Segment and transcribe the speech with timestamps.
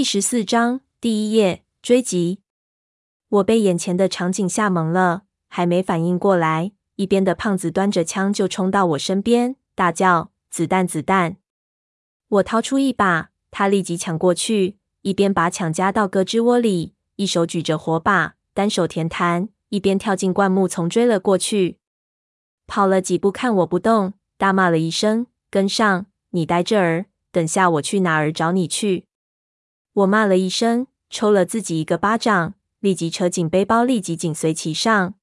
[0.00, 2.40] 第十四章第一页追击。
[3.28, 11.36] 我被眼前的场景吓懵了，还没反应过来，一边的胖子端着枪就冲到我身边，大叫：“子弹，子弹！”
[12.28, 21.76] 我掏出一把，他立即抢过去，一边把枪夹到胳肢窝里，一手举着火把，单手填弹，一边跳进灌木丛追了过去。
[22.66, 26.06] 跑了几步，看我不动，大骂了一声：“跟上！
[26.30, 29.04] 你待这儿，等下我去哪儿找你去？”
[29.92, 35.14] 我骂了一声，抽了自己一个巴掌，立即扯紧背包，立即紧随其上，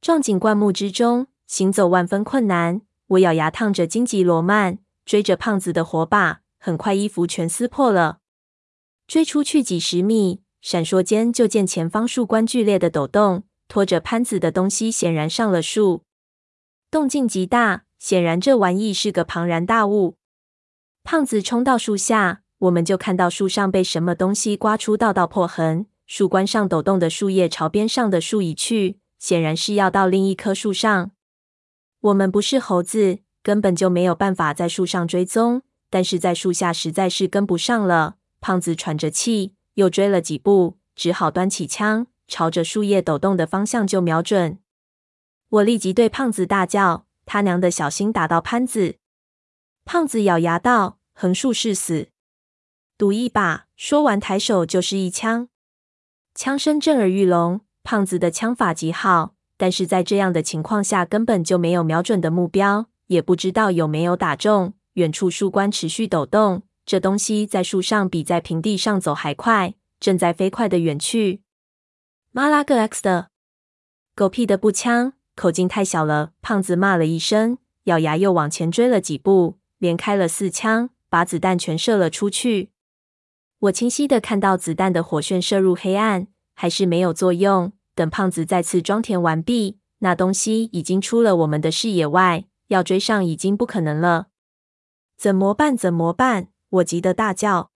[0.00, 2.82] 撞进灌木之中，行走万分困难。
[3.06, 8.18] 我咬牙烫着荆棘罗曼，追着胖子的火把，很快衣服全撕破了。
[9.06, 16.02] 追出去几十米，闪烁间就见前方树冠剧烈的抖动，拖着潘子的东西显然上了树，
[16.90, 20.16] 动静极大，显然这玩意是个庞然大物。
[21.04, 22.42] 胖子冲到树下。
[22.66, 31.12] 我们就看到树上被什么东西刮出道道破痕，树冠上抖动的树叶朝边上的树移去，显然是要到另一棵树上。
[32.00, 38.16] 我们不是猴子，根本就没有办法在树上追踪，但是在树下实在是跟不上了。
[38.40, 44.58] 胖子喘着气，又追了几步，只好端起枪，朝着树叶抖动的方向就瞄准。
[45.48, 48.96] 我立即对胖子大叫：“他娘的，小心打到潘子！”
[49.84, 52.08] 胖子咬牙道：“横竖是死。”
[52.98, 53.66] 赌一把！
[53.76, 55.48] 说完，抬手就是一枪，
[56.34, 57.60] 枪声震耳欲聋。
[57.82, 64.72] 胖子的枪法极好，但是在这样的情况下，根本就没有瞄准的目标，也不知道有没有打中。
[64.94, 71.42] 远处树冠持续抖动，这东西在树上比在平地上走还快，正在飞快的远去。
[72.32, 73.28] 妈拉个 X 的，
[74.14, 76.32] 狗屁的步枪，口径太小了！
[76.40, 82.70] 胖子骂了一声，咬牙又往前追了几步，连开了四枪，把子弹全射了出去。
[83.60, 87.72] 我清晰的看到子弹的火旋射入黑暗，还是没有作用。
[87.94, 94.26] 等胖子再次装填完毕，那东西已经出了我们的视野外，要追上已经不可能了。
[95.16, 95.74] 怎么办？
[95.74, 96.48] 怎么办？
[96.68, 97.70] 我急得大叫。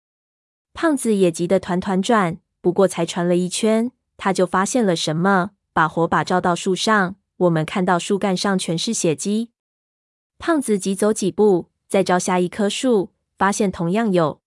[0.73, 2.39] 胖子也急得团团转。
[2.63, 7.17] 不过才传了一圈，他就发现了什么，把火把照到树上。
[7.37, 9.51] 我们看到树干上全是血迹。
[10.39, 14.41] 胖子急走几步，再照下一棵树，发现同样有。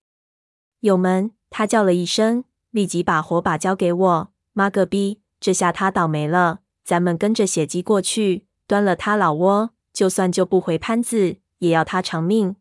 [0.82, 4.32] 友们，他叫了一声，立即把火把交给我。
[4.54, 6.60] 妈个逼，这下他倒霉了。
[6.86, 12.56] 咱们跟着血迹过去，端了他老窝，就算救不回潘子，也要他偿命。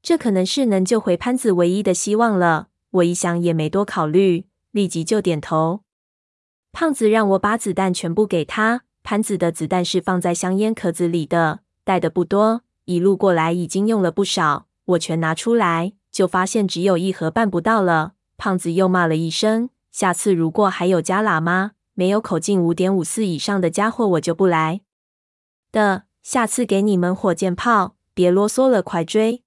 [0.00, 2.68] 这可能是能救回潘子唯一的希望了。
[2.90, 5.80] 我一想也没多考虑，立即就点头。
[6.70, 8.82] 胖子让我把子弹全部给他。
[9.02, 15.92] 潘子的子弹是放在香烟壳子里的，带的不多，一路过来已经用了不少，我全拿出来。
[16.14, 18.12] 就发现只有一盒办不到了。
[18.36, 21.72] 胖子又骂了一声：“下次如果还有加喇嘛？
[21.94, 24.82] 没有口径五点五四以上的家伙，我就不来
[25.72, 26.04] 的。
[26.22, 29.42] 下次给你们火箭炮，别啰嗦了，快追！”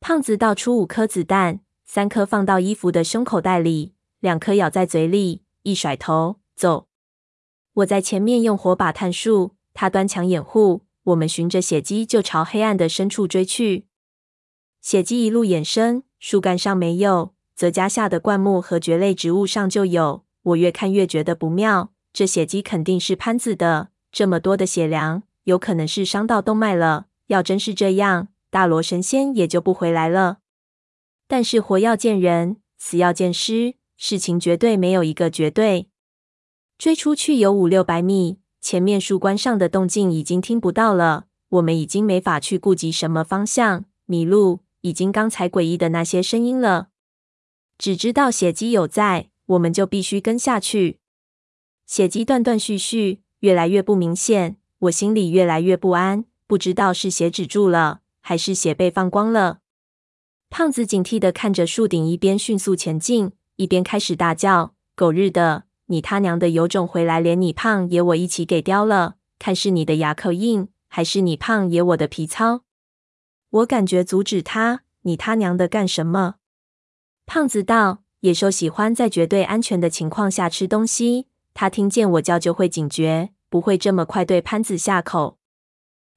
[0.00, 6.88] 胖子倒出五颗子弹，三颗放到衣服的胸口袋里，两颗咬在嘴里，一甩头走。
[7.74, 13.86] 我在前面用火把探树，他端枪掩护，我们循着血迹就朝黑暗的深处追去。
[14.84, 20.26] 血迹一路延伸，树干上没有，则家下的灌木和蕨类植物上就有。
[20.42, 23.88] 我越看越觉得不妙，这血迹肯定是潘子的。
[24.12, 27.06] 这么多的血 량， 有可能是伤到动脉了。
[27.28, 30.40] 要真是这样，大罗神仙也救不回来了。
[31.26, 35.88] 但是活要见人，死要见尸，事情绝对没有一个绝对。
[36.76, 41.24] 追出去有五六百米，前面树冠上的动静已经听不到了。
[41.48, 44.60] 我们已经没法去顾及什么方向，迷路。
[44.84, 46.88] 已经刚才诡异的那些声音了，
[47.78, 50.98] 只知道血迹有在，我们就必须跟下去。
[51.86, 59.60] 血迹断断续续，越来越不明显，我心里越来越不安，不知道是血止住了，还是血被放光了。
[60.50, 69.14] 胖子警惕的看着树顶，一边迅速前进，一边开始大叫：“狗日的，你他娘的有种回来，连你胖爷我一起给叼了！
[69.38, 72.64] 看是你的牙口硬，还是你胖爷我的皮糙？”
[73.54, 76.36] 我感觉阻止他，你他娘的干什么？
[77.24, 85.38] 胖子道：“野兽喜欢在绝对安全的情况下吃东西，他听见我叫就会警觉，不会这么快对潘子下口。”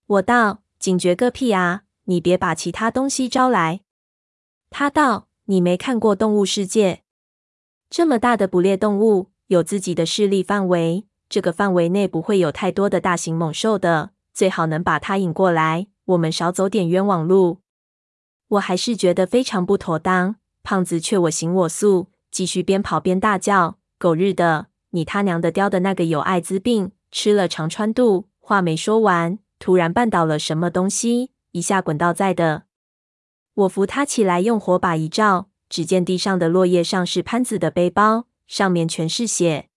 [0.08, 1.84] 我道：“警觉个屁啊！
[2.06, 3.82] 你别把其他东西招来。”
[4.72, 7.04] 他道：“你没看过动物世界？
[7.88, 17.60] 这么大的捕猎动物有自己的势力范围，这个范围内不会有太多的大型猛兽的，最好能把它引过来。”我们少走点冤枉路，
[18.48, 20.38] 我还是觉得非常不妥当。
[20.64, 24.68] 胖子却我行我素，继续边跑边大叫：“狗日的！
[24.92, 32.64] 你他娘的叼的那个有艾滋病，吃了肠穿肚！”话没说完，突然绊倒了什么东西，一下滚到在的。
[33.54, 39.68] 我扶他起来，用火把一照，只见地上的落叶上是潘子的背包，上面全是血。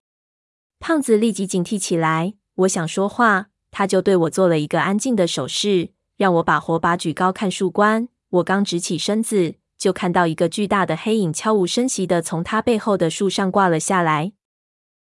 [0.79, 2.35] 胖子立即警惕起来。
[2.55, 8.09] 我想说话，他就对我做了一个安静的手势，让我把火把举高看树冠。
[8.29, 14.33] 我刚直起身子，就看到一个巨大的黑影悄无声息的从他背后的树上挂了下来。